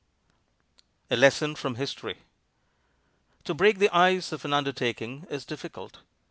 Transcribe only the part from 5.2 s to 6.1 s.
is difficult.